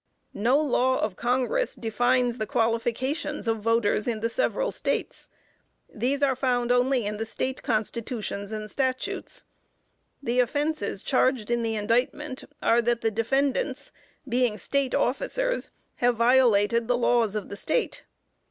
No 0.33 0.59
law 0.59 0.97
of 0.97 1.15
Congress 1.15 1.75
defines 1.75 2.39
the 2.39 2.47
qualifications 2.47 3.47
of 3.47 3.59
voters 3.59 4.07
in 4.07 4.21
the 4.21 4.31
several 4.31 4.71
States. 4.71 5.29
These 5.93 6.23
are 6.23 6.35
found 6.35 6.71
only 6.71 7.05
in 7.05 7.17
the 7.17 7.25
State 7.27 7.61
Constitutions 7.61 8.51
and 8.51 8.67
Statutes. 8.67 9.45
The 10.23 10.39
offenses 10.39 11.03
charged 11.03 11.51
in 11.51 11.61
the 11.61 11.75
indictment 11.75 12.43
are, 12.63 12.81
that 12.81 13.01
the 13.01 13.11
defendants, 13.11 13.91
being 14.27 14.57
State 14.57 14.95
officers, 14.95 15.69
have 15.97 16.15
violated 16.15 16.87
the 16.87 16.97
laws 16.97 17.35
of 17.35 17.49
the 17.49 17.55
State. 17.55 18.03